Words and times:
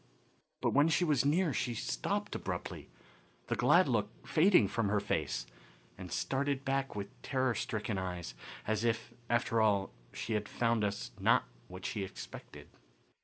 But 0.61 0.71
when 0.71 0.87
she 0.87 1.05
was 1.05 1.23
near 1.25 1.53
she 1.53 1.75
stopped 1.75 2.33
abruptly, 2.33 2.89
the 3.45 3.55
glad 3.55 3.87
look 3.87 4.09
fading 4.25 4.67
from 4.67 4.89
her 4.89 4.99
face, 4.99 5.45
and 5.95 6.11
started 6.11 6.65
back 6.65 6.95
with 6.95 7.21
terror 7.21 7.53
stricken 7.53 7.99
eyes, 7.99 8.33
as 8.65 8.83
if, 8.83 9.13
after 9.29 9.61
all, 9.61 9.91
she 10.11 10.33
had 10.33 10.49
found 10.49 10.83
us 10.83 11.11
not 11.19 11.43
what 11.67 11.85
she 11.85 12.03
expected. 12.03 12.67